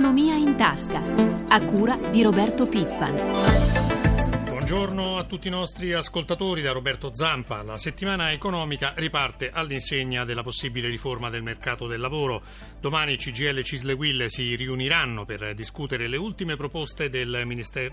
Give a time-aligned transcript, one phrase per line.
[0.00, 1.02] Economia in tasca,
[1.48, 3.69] a cura di Roberto Pippan.
[4.70, 7.60] Buongiorno a tutti i nostri ascoltatori da Roberto Zampa.
[7.64, 12.40] La settimana economica riparte all'insegna della possibile riforma del mercato del lavoro.
[12.78, 17.42] Domani CGL e Cisle Will si riuniranno per discutere le ultime proposte del,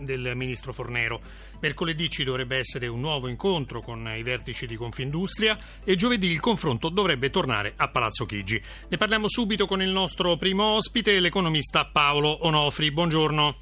[0.01, 1.19] del, ministro Fornero.
[1.59, 6.39] Mercoledì ci dovrebbe essere un nuovo incontro con i vertici di Confindustria e giovedì il
[6.39, 8.61] confronto dovrebbe tornare a Palazzo Chigi.
[8.87, 12.91] Ne parliamo subito con il nostro primo ospite, l'economista Paolo Onofri.
[12.91, 13.55] Buongiorno.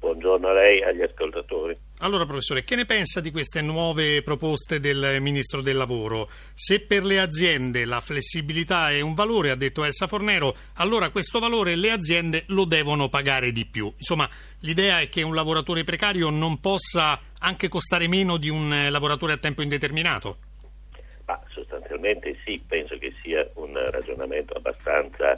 [0.00, 1.87] Buongiorno a lei e agli ascoltatori.
[2.00, 6.28] Allora, professore, che ne pensa di queste nuove proposte del Ministro del Lavoro?
[6.54, 11.40] Se per le aziende la flessibilità è un valore, ha detto Elsa Fornero, allora questo
[11.40, 13.92] valore le aziende lo devono pagare di più.
[13.96, 14.28] Insomma,
[14.60, 19.38] l'idea è che un lavoratore precario non possa anche costare meno di un lavoratore a
[19.38, 20.38] tempo indeterminato?
[21.26, 25.32] Ma sostanzialmente sì, penso che sia un ragionamento abbastanza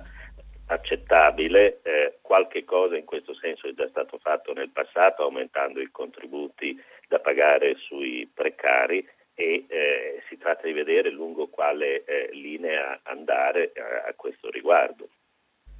[0.74, 5.90] accettabile, eh, qualche cosa in questo senso è già stato fatto nel passato aumentando i
[5.90, 13.00] contributi da pagare sui precari e eh, si tratta di vedere lungo quale eh, linea
[13.04, 15.08] andare a, eh, a questo riguardo.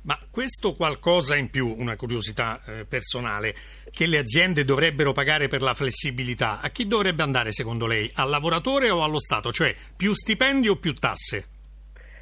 [0.03, 3.55] Ma questo qualcosa in più, una curiosità eh, personale,
[3.91, 8.11] che le aziende dovrebbero pagare per la flessibilità, a chi dovrebbe andare secondo lei?
[8.15, 9.53] Al lavoratore o allo Stato?
[9.53, 11.60] Cioè più stipendi o più tasse?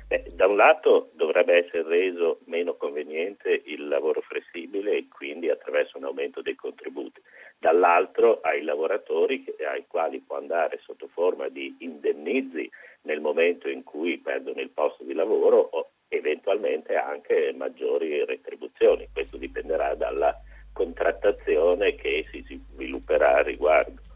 [0.08, 5.98] Beh, da un lato dovrebbe essere reso meno conveniente il lavoro flessibile e quindi attraverso
[5.98, 7.20] un aumento dei contributi,
[7.58, 12.70] dall'altro ai lavoratori ai quali può andare sotto forma di indennizi
[13.02, 19.10] nel momento in cui perdono il posto di lavoro o eventualmente anche maggiori retribuzioni.
[19.12, 20.34] Questo dipenderà dalla
[20.72, 24.07] contrattazione che si svilupperà a riguardo.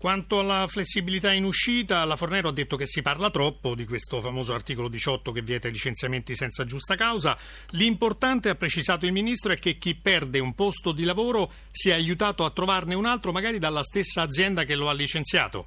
[0.00, 4.22] Quanto alla flessibilità in uscita, la Fornero ha detto che si parla troppo di questo
[4.22, 7.36] famoso articolo 18 che vieta i licenziamenti senza giusta causa.
[7.72, 12.46] L'importante, ha precisato il Ministro, è che chi perde un posto di lavoro sia aiutato
[12.46, 15.66] a trovarne un altro, magari dalla stessa azienda che lo ha licenziato.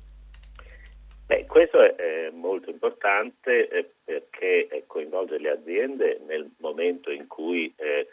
[1.28, 7.72] Beh, questo è molto importante eh, perché eh, coinvolge le aziende nel momento in cui
[7.78, 8.08] eh,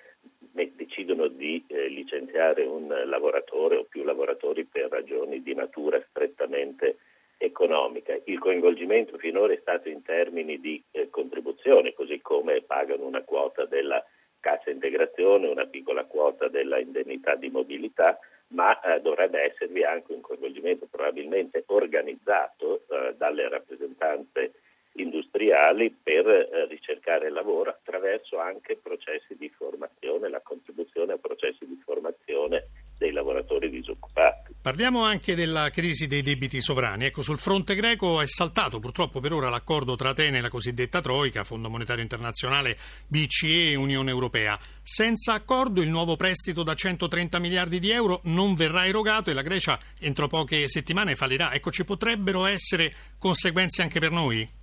[2.51, 6.99] licenziare un lavoratore o più lavoratori per ragioni di natura strettamente
[7.39, 8.19] economica.
[8.25, 13.65] Il coinvolgimento finora è stato in termini di eh, contribuzione, così come pagano una quota
[13.65, 14.05] della
[14.41, 18.19] cassa integrazione, una piccola quota della indennità di mobilità,
[18.49, 24.53] ma eh, dovrebbe esservi anche un coinvolgimento probabilmente organizzato eh, dalle rappresentanze
[24.95, 31.81] industriali per eh, ricercare lavoro attraverso anche processi di formazione, la contribuzione a processi di
[31.85, 34.55] formazione dei lavoratori disoccupati.
[34.61, 37.07] Parliamo anche della crisi dei debiti sovrani.
[37.07, 41.01] Ecco, sul fronte greco è saltato purtroppo per ora l'accordo tra Atene e la cosiddetta
[41.01, 42.77] Troica, Fondo Monetario Internazionale,
[43.07, 44.59] BCE e Unione Europea.
[44.83, 49.43] Senza accordo il nuovo prestito da 130 miliardi di euro non verrà erogato e la
[49.43, 51.55] Grecia entro poche settimane fallirà.
[51.55, 54.60] Ecco, ci potrebbero essere conseguenze anche per noi?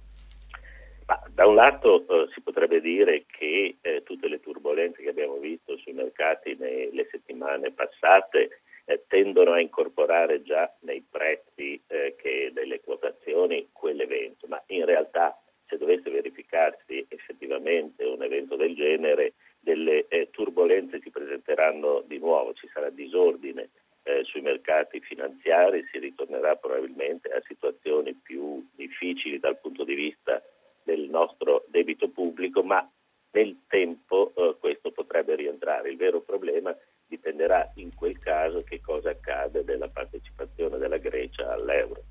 [1.37, 5.77] Da un lato eh, si potrebbe dire che eh, tutte le turbulenze che abbiamo visto
[5.77, 12.15] sui mercati nelle settimane passate eh, tendono a incorporare già nei prezzi eh,
[12.51, 20.07] delle quotazioni quell'evento, ma in realtà se dovesse verificarsi effettivamente un evento del genere, delle
[20.07, 23.69] eh, turbulenze si presenteranno di nuovo, ci sarà disordine
[24.01, 30.41] eh, sui mercati finanziari, si ritornerà probabilmente a situazioni più difficili dal punto di vista
[30.87, 32.87] del nostro debito pubblico, ma
[33.31, 35.89] nel tempo eh, questo potrebbe rientrare.
[35.89, 36.75] Il vero problema
[37.07, 42.03] dipenderà in quel caso che cosa accade della partecipazione della Grecia all'euro.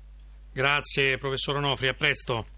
[0.51, 2.56] Grazie professor Onofri, a presto.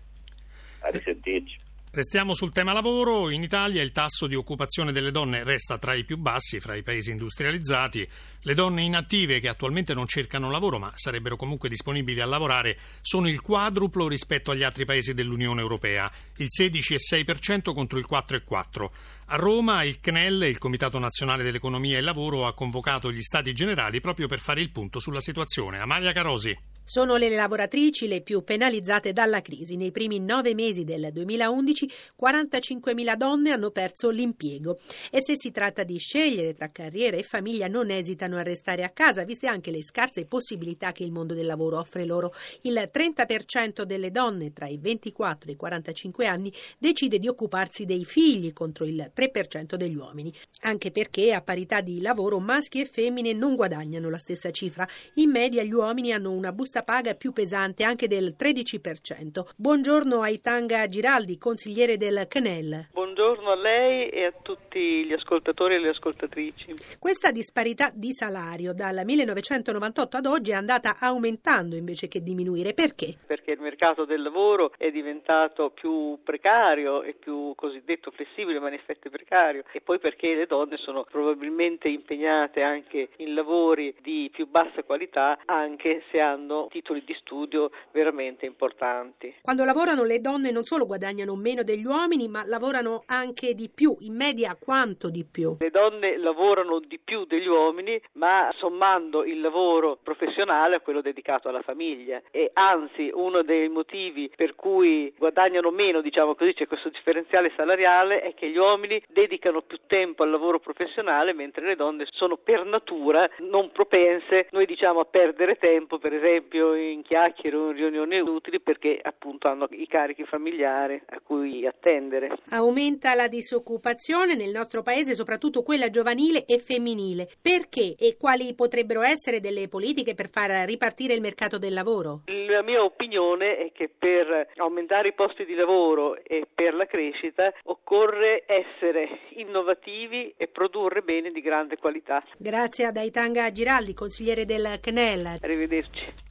[1.99, 3.29] Restiamo sul tema lavoro.
[3.29, 6.81] In Italia il tasso di occupazione delle donne resta tra i più bassi fra i
[6.81, 8.07] paesi industrializzati.
[8.43, 13.27] Le donne inattive che attualmente non cercano lavoro ma sarebbero comunque disponibili a lavorare sono
[13.27, 18.89] il quadruplo rispetto agli altri paesi dell'Unione Europea, il 16,6% contro il 4,4%.
[19.25, 23.99] A Roma il CNEL, il Comitato Nazionale dell'Economia e Lavoro, ha convocato gli Stati Generali
[23.99, 25.79] proprio per fare il punto sulla situazione.
[25.79, 26.57] Amalia Carosi.
[26.89, 29.75] Sono le lavoratrici le più penalizzate dalla crisi.
[29.75, 31.87] Nei primi nove mesi del 2011
[32.19, 34.79] 45.000 donne hanno perso l'impiego
[35.11, 38.89] e se si tratta di scegliere tra carriera e famiglia non esitano a restare a
[38.89, 42.33] casa, viste anche le scarse possibilità che il mondo del lavoro offre loro.
[42.61, 48.03] Il 30% delle donne tra i 24 e i 45 anni decide di occuparsi dei
[48.03, 53.33] figli contro il 3% degli uomini, anche perché a parità di lavoro maschi e femmine
[53.33, 54.87] non guadagnano la stessa cifra.
[55.15, 59.53] In media gli uomini hanno una busta busta paga più pesante, anche del 13%.
[59.57, 62.89] Buongiorno a Itanga Giraldi, consigliere del CNEL.
[62.93, 66.73] Buongiorno a lei e a tutti gli ascoltatori e le ascoltatrici.
[66.99, 72.73] Questa disparità di salario dal 1998 ad oggi è andata aumentando invece che diminuire.
[72.73, 73.17] Perché?
[73.25, 78.75] Perché il mercato del lavoro è diventato più precario e più cosiddetto flessibile, ma in
[78.75, 84.47] effetti precario, e poi perché le donne sono probabilmente impegnate anche in lavori di più
[84.47, 89.35] bassa qualità, anche se hanno titoli di studio veramente importanti.
[89.41, 93.95] Quando lavorano le donne non solo guadagnano meno degli uomini, ma lavorano anche di più,
[93.99, 95.57] in media quanto di più?
[95.59, 101.49] Le donne lavorano di più degli uomini, ma sommando il lavoro professionale a quello dedicato
[101.49, 106.89] alla famiglia e anzi uno dei motivi per cui guadagnano meno, diciamo così, c'è questo
[106.89, 112.05] differenziale salariale è che gli uomini dedicano più tempo al lavoro professionale mentre le donne
[112.11, 117.69] sono per natura non propense, noi diciamo a perdere tempo, per esempio in chiacchiere o
[117.69, 122.37] in riunioni utili perché appunto hanno i carichi familiari a cui attendere.
[122.49, 127.29] Aumenta la disoccupazione nel nostro paese, soprattutto quella giovanile e femminile.
[127.41, 132.21] Perché e quali potrebbero essere delle politiche per far ripartire il mercato del lavoro?
[132.25, 137.53] La mia opinione è che per aumentare i posti di lavoro e per la crescita
[137.63, 142.23] occorre essere innovativi e produrre beni di grande qualità.
[142.37, 145.37] Grazie ad Aitanga Giraldi, consigliere del CNEL.
[145.41, 146.27] Arrivederci.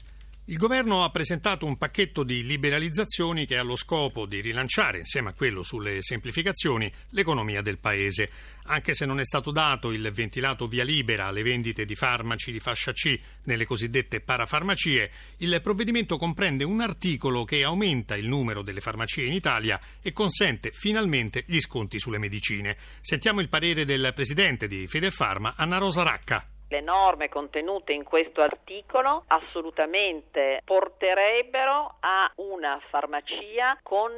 [0.50, 5.28] Il governo ha presentato un pacchetto di liberalizzazioni che ha lo scopo di rilanciare, insieme
[5.28, 8.30] a quello sulle semplificazioni, l'economia del Paese.
[8.62, 12.60] Anche se non è stato dato il ventilato via libera alle vendite di farmaci di
[12.60, 18.80] fascia C nelle cosiddette parafarmacie, il provvedimento comprende un articolo che aumenta il numero delle
[18.80, 22.78] farmacie in Italia e consente finalmente gli sconti sulle medicine.
[23.02, 26.52] Sentiamo il parere del presidente di Federfarma, Anna Rosa Racca.
[26.70, 34.12] Le norme contenute in questo articolo assolutamente porterebbero a una farmacia con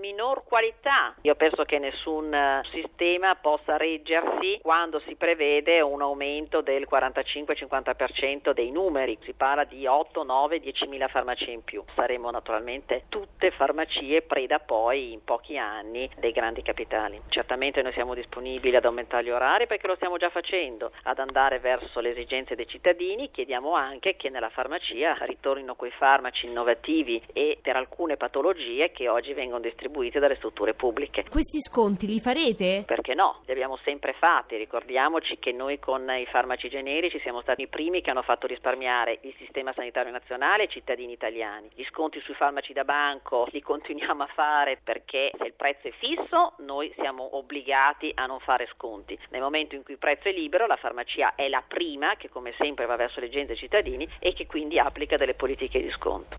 [0.00, 1.14] minor qualità.
[1.20, 2.34] Io penso che nessun
[2.70, 9.18] sistema possa reggersi quando si prevede un aumento del 45-50% dei numeri.
[9.20, 11.84] Si parla di 8, 9, 10 mila farmacie in più.
[11.94, 17.20] Saremo naturalmente tutte farmacie preda poi in pochi anni dei grandi capitali.
[17.28, 21.58] Certamente noi siamo disponibili ad aumentare gli orari perché lo stiamo già facendo, ad andare
[21.58, 27.20] verso verso le esigenze dei cittadini, chiediamo anche che nella farmacia ritornino quei farmaci innovativi
[27.32, 31.24] e per alcune patologie che oggi vengono distribuite dalle strutture pubbliche.
[31.28, 32.84] Questi sconti li farete?
[32.86, 33.42] Perché no?
[33.46, 34.56] Li abbiamo sempre fatti.
[34.56, 39.18] Ricordiamoci che noi con i farmaci generici siamo stati i primi che hanno fatto risparmiare
[39.22, 41.68] il sistema sanitario nazionale e i cittadini italiani.
[41.74, 45.92] Gli sconti sui farmaci da banco li continuiamo a fare perché se il prezzo è
[45.92, 49.18] fisso noi siamo obbligati a non fare sconti.
[49.30, 52.28] Nel momento in cui il prezzo è libero la farmacia è la prima prima, che
[52.28, 55.80] come sempre va verso le gente e i cittadini e che quindi applica delle politiche
[55.80, 56.36] di sconto.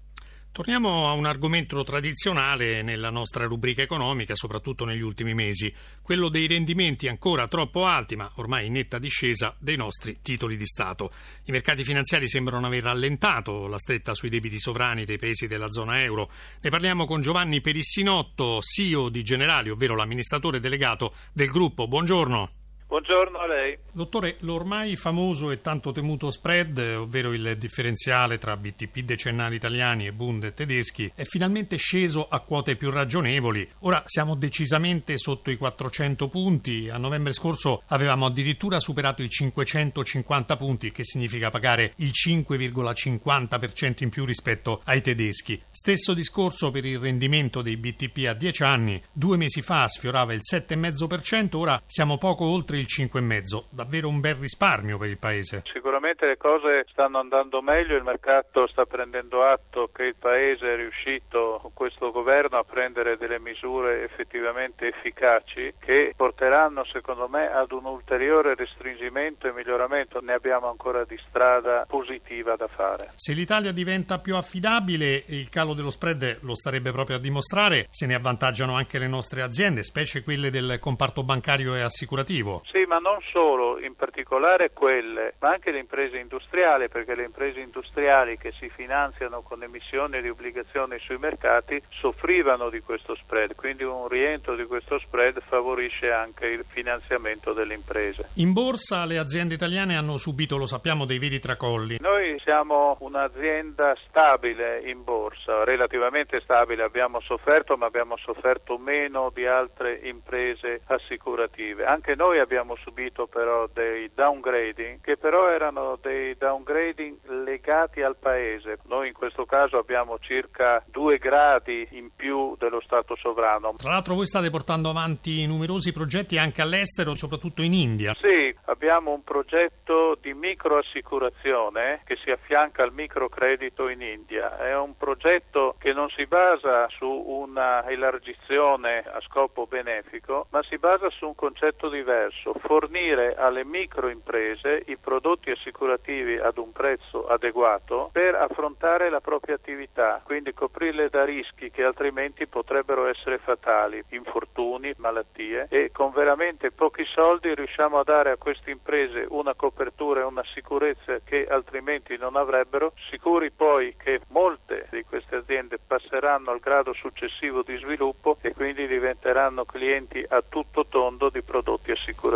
[0.51, 5.73] Torniamo a un argomento tradizionale nella nostra rubrica economica, soprattutto negli ultimi mesi,
[6.03, 10.65] quello dei rendimenti ancora troppo alti, ma ormai in netta discesa, dei nostri titoli di
[10.65, 11.11] Stato.
[11.45, 16.03] I mercati finanziari sembrano aver rallentato la stretta sui debiti sovrani dei paesi della zona
[16.03, 16.29] euro.
[16.61, 21.87] Ne parliamo con Giovanni Perissinotto, CEO di Generali, ovvero l'amministratore delegato del gruppo.
[21.87, 22.59] Buongiorno.
[22.91, 23.77] Buongiorno a lei.
[23.93, 30.11] Dottore, l'ormai famoso e tanto temuto spread, ovvero il differenziale tra BTP decennali italiani e
[30.11, 33.65] Bund tedeschi, è finalmente sceso a quote più ragionevoli.
[33.79, 36.89] Ora siamo decisamente sotto i 400 punti.
[36.89, 44.09] A novembre scorso avevamo addirittura superato i 550 punti, che significa pagare il 5,50% in
[44.09, 45.61] più rispetto ai tedeschi.
[45.71, 49.01] Stesso discorso per il rendimento dei BTP a 10 anni.
[49.13, 54.19] Due mesi fa sfiorava il 7,5%, ora siamo poco oltre il il 5,5, davvero un
[54.19, 55.63] bel risparmio per il Paese.
[55.71, 60.75] Sicuramente le cose stanno andando meglio, il mercato sta prendendo atto che il Paese è
[60.75, 67.71] riuscito con questo governo a prendere delle misure effettivamente efficaci che porteranno secondo me ad
[67.71, 70.19] un ulteriore restringimento e miglioramento.
[70.21, 73.11] Ne abbiamo ancora di strada positiva da fare.
[73.15, 78.05] Se l'Italia diventa più affidabile, il calo dello spread lo starebbe proprio a dimostrare, se
[78.05, 82.61] ne avvantaggiano anche le nostre aziende, specie quelle del comparto bancario e assicurativo.
[82.71, 87.59] Sì, ma non solo, in particolare quelle, ma anche le imprese industriali, perché le imprese
[87.59, 93.83] industriali che si finanziano con emissioni di obbligazioni sui mercati soffrivano di questo spread, quindi
[93.83, 98.29] un rientro di questo spread favorisce anche il finanziamento delle imprese.
[98.35, 101.97] In borsa le aziende italiane hanno subito, lo sappiamo, dei veri tracolli.
[101.99, 109.45] Noi siamo un'azienda stabile in borsa, relativamente stabile, abbiamo sofferto, ma abbiamo sofferto meno di
[109.45, 111.83] altre imprese assicurative.
[111.83, 118.15] Anche noi abbiamo abbiamo subito però dei downgrading che però erano dei downgrading legati al
[118.17, 118.77] paese.
[118.87, 123.73] Noi in questo caso abbiamo circa due gradi in più dello Stato sovrano.
[123.77, 128.13] Tra l'altro voi state portando avanti numerosi progetti anche all'estero, soprattutto in India.
[128.21, 134.57] Sì, abbiamo un progetto di microassicurazione che si affianca al microcredito in India.
[134.57, 140.77] È un progetto che non si basa su una elargizione a scopo benefico, ma si
[140.77, 148.09] basa su un concetto diverso, fornire alle microimprese i prodotti assicurativi ad un prezzo adeguato
[148.11, 154.93] per affrontare la propria attività, quindi coprirle da rischi che altrimenti potrebbero essere fatali, infortuni,
[154.97, 160.23] malattie e con veramente pochi soldi riusciamo a dare a queste imprese una copertura e
[160.23, 166.59] una sicurezza che altrimenti non avrebbero, sicuri poi che molte di queste aziende passeranno al
[166.59, 172.30] grado successivo di sviluppo e quindi diventeranno clienti a tutto tondo di prodotti assicurativi.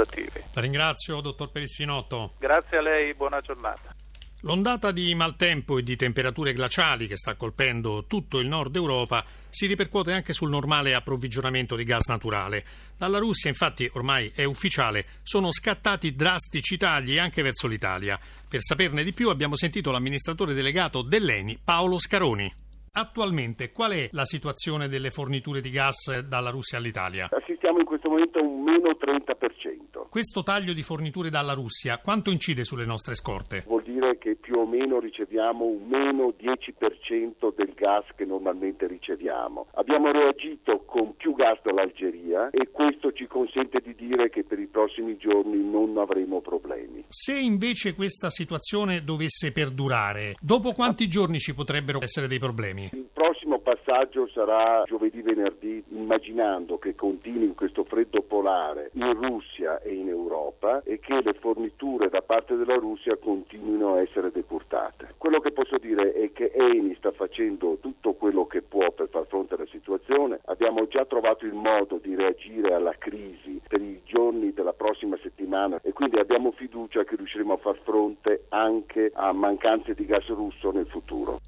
[0.54, 2.34] La ringrazio, dottor Perissinotto.
[2.40, 3.96] Grazie a lei, buona giornata.
[4.42, 9.66] L'ondata di maltempo e di temperature glaciali che sta colpendo tutto il nord Europa si
[9.66, 12.64] ripercuote anche sul normale approvvigionamento di gas naturale.
[12.96, 18.20] Dalla Russia, infatti, ormai è ufficiale, sono scattati drastici tagli anche verso l'Italia.
[18.48, 22.64] Per saperne di più abbiamo sentito l'amministratore delegato dell'ENI, Paolo Scaroni.
[22.98, 27.28] Attualmente qual è la situazione delle forniture di gas dalla Russia all'Italia?
[27.30, 30.08] Assistiamo in questo momento a un meno 30%.
[30.10, 33.66] Questo taglio di forniture dalla Russia quanto incide sulle nostre scorte?
[33.68, 39.68] Vuol dire che più o meno riceviamo un meno 10% del gas che normalmente riceviamo.
[39.74, 44.68] Abbiamo reagito con più gas dall'Algeria e questo ci consente di dire che per i
[44.68, 47.04] prossimi giorni non avremo problemi.
[47.10, 52.85] Se invece questa situazione dovesse perdurare, dopo quanti giorni ci potrebbero essere dei problemi?
[52.92, 60.10] Il prossimo passaggio sarà giovedì-venerdì, immaginando che continui questo freddo polare in Russia e in
[60.10, 65.13] Europa e che le forniture da parte della Russia continuino a essere decurtate.
[65.18, 69.25] Quello che posso dire è che Eni sta facendo tutto quello che può per far
[69.27, 70.39] fronte alla situazione.
[70.46, 75.80] Abbiamo già trovato il modo di reagire alla crisi per i giorni della prossima settimana
[75.82, 80.72] e quindi abbiamo fiducia che riusciremo a far fronte anche a mancanze di gas russo
[80.72, 81.39] nel futuro.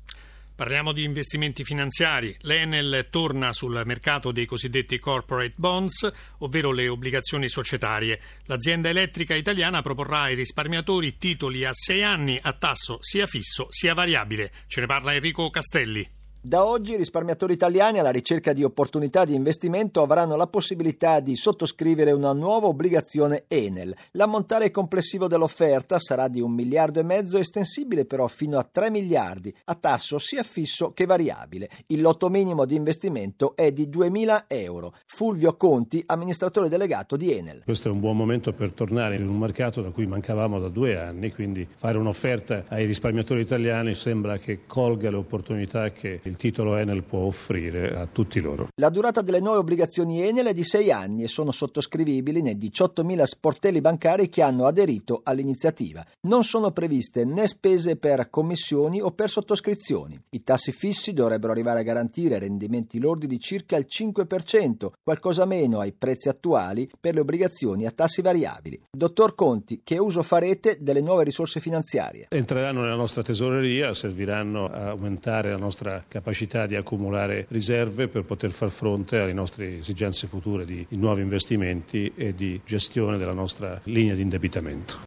[0.58, 2.36] Parliamo di investimenti finanziari.
[2.42, 8.20] L'Enel torna sul mercato dei cosiddetti corporate bonds, ovvero le obbligazioni societarie.
[8.46, 13.94] L'azienda elettrica italiana proporrà ai risparmiatori titoli a sei anni a tasso sia fisso sia
[13.94, 14.52] variabile.
[14.66, 16.17] Ce ne parla Enrico Castelli.
[16.48, 21.36] Da oggi i risparmiatori italiani alla ricerca di opportunità di investimento avranno la possibilità di
[21.36, 23.94] sottoscrivere una nuova obbligazione Enel.
[24.12, 29.54] L'ammontare complessivo dell'offerta sarà di un miliardo e mezzo, estensibile però fino a 3 miliardi,
[29.66, 31.70] a tasso sia fisso che variabile.
[31.88, 34.94] Il lotto minimo di investimento è di 2.000 euro.
[35.06, 37.64] Fulvio Conti, amministratore delegato di Enel.
[37.66, 40.98] Questo è un buon momento per tornare in un mercato da cui mancavamo da due
[40.98, 46.78] anni, quindi fare un'offerta ai risparmiatori italiani sembra che colga le opportunità che il titolo
[46.78, 48.68] Enel può offrire a tutti loro.
[48.76, 53.24] La durata delle nuove obbligazioni Enel è di 6 anni e sono sottoscrivibili nei 18.000
[53.24, 56.06] sportelli bancari che hanno aderito all'iniziativa.
[56.28, 60.18] Non sono previste né spese per commissioni o per sottoscrizioni.
[60.30, 65.80] I tassi fissi dovrebbero arrivare a garantire rendimenti lordi di circa il 5%, qualcosa meno
[65.80, 68.80] ai prezzi attuali per le obbligazioni a tassi variabili.
[68.96, 72.28] Dottor Conti, che uso farete delle nuove risorse finanziarie?
[72.30, 78.24] Entreranno nella nostra tesoreria, serviranno a aumentare la nostra capacità capacità di accumulare riserve per
[78.24, 83.32] poter far fronte alle nostre esigenze future di, di nuovi investimenti e di gestione della
[83.32, 85.06] nostra linea di indebitamento.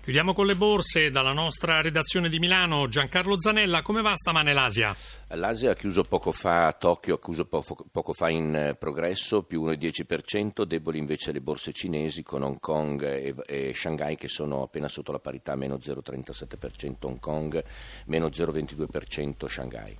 [0.00, 2.88] Chiudiamo con le borse dalla nostra redazione di Milano.
[2.88, 4.94] Giancarlo Zanella, come va stamane l'Asia?
[5.30, 9.64] L'Asia ha chiuso poco fa, Tokyo ha chiuso poco, poco fa in eh, progresso, più
[9.64, 14.86] 1,10%, deboli invece le borse cinesi con Hong Kong e, e Shanghai che sono appena
[14.86, 17.62] sotto la parità, meno 0,37% Hong Kong,
[18.06, 19.94] meno 0,22% Shanghai.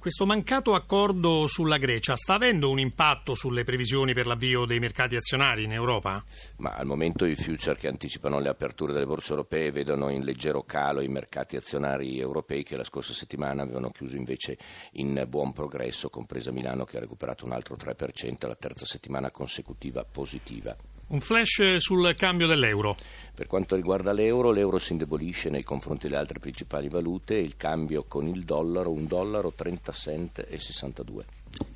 [0.00, 5.14] Questo mancato accordo sulla Grecia sta avendo un impatto sulle previsioni per l'avvio dei mercati
[5.14, 6.20] azionari in Europa?
[6.56, 10.64] Ma al momento i future che anticipano le aperture delle borse europee vedono in leggero
[10.64, 14.58] calo i mercati azionari europei che la scorsa settimana avevano chiuso invece
[14.94, 20.04] in buon progresso, compresa Milano che ha recuperato un altro 3%, la terza settimana consecutiva
[20.04, 20.76] positiva.
[21.08, 22.96] Un flash sul cambio dell'euro.
[23.34, 28.04] Per quanto riguarda l'euro, l'euro si indebolisce nei confronti delle altre principali valute, il cambio
[28.04, 31.24] con il dollaro, un dollaro 30 cent e 62.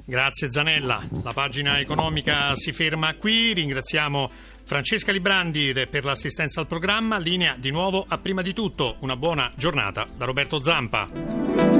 [0.04, 4.30] Grazie Zanella, la pagina economica si ferma qui, ringraziamo
[4.64, 9.50] Francesca Librandi per l'assistenza al programma, linea di nuovo a prima di tutto, una buona
[9.56, 11.71] giornata da Roberto Zampa.